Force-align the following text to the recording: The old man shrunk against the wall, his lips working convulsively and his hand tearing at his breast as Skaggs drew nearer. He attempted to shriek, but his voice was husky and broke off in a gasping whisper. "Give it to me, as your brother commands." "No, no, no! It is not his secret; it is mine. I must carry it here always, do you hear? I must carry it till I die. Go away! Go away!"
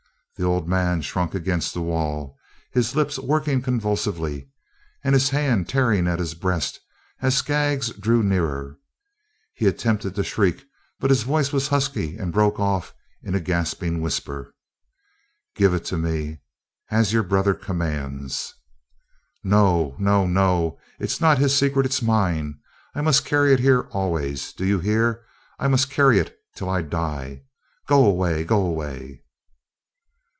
The 0.37 0.47
old 0.47 0.67
man 0.67 1.03
shrunk 1.03 1.35
against 1.35 1.71
the 1.71 1.83
wall, 1.83 2.35
his 2.71 2.95
lips 2.95 3.19
working 3.19 3.61
convulsively 3.61 4.49
and 5.03 5.13
his 5.13 5.29
hand 5.29 5.69
tearing 5.69 6.07
at 6.07 6.17
his 6.17 6.33
breast 6.33 6.79
as 7.21 7.37
Skaggs 7.37 7.91
drew 7.91 8.23
nearer. 8.23 8.79
He 9.53 9.67
attempted 9.67 10.15
to 10.15 10.23
shriek, 10.23 10.65
but 10.99 11.11
his 11.11 11.21
voice 11.21 11.53
was 11.53 11.67
husky 11.67 12.17
and 12.17 12.33
broke 12.33 12.59
off 12.59 12.91
in 13.21 13.35
a 13.35 13.39
gasping 13.39 14.01
whisper. 14.01 14.55
"Give 15.55 15.75
it 15.75 15.85
to 15.85 15.97
me, 15.99 16.39
as 16.89 17.13
your 17.13 17.23
brother 17.23 17.53
commands." 17.53 18.55
"No, 19.43 19.93
no, 19.99 20.25
no! 20.25 20.79
It 20.99 21.11
is 21.11 21.21
not 21.21 21.37
his 21.37 21.55
secret; 21.55 21.85
it 21.85 21.93
is 21.93 22.01
mine. 22.01 22.57
I 22.95 23.01
must 23.01 23.25
carry 23.25 23.53
it 23.53 23.59
here 23.59 23.81
always, 23.91 24.53
do 24.53 24.65
you 24.65 24.79
hear? 24.79 25.23
I 25.59 25.67
must 25.67 25.91
carry 25.91 26.17
it 26.17 26.35
till 26.55 26.67
I 26.67 26.81
die. 26.81 27.43
Go 27.85 28.03
away! 28.03 28.43
Go 28.43 28.65
away!" 28.65 29.19